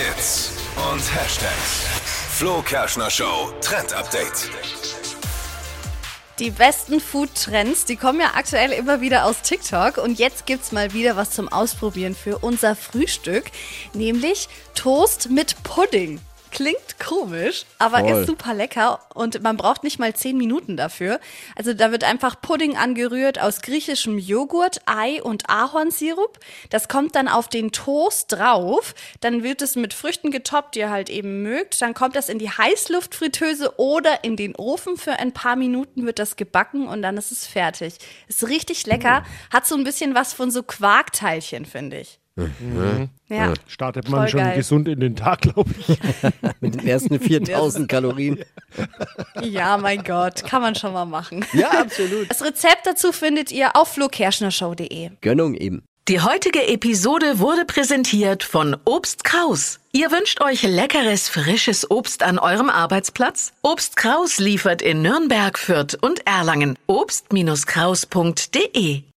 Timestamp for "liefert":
64.38-64.80